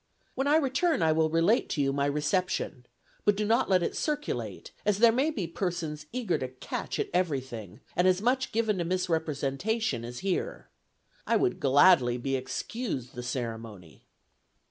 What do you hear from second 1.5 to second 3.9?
to you my reception; but do not let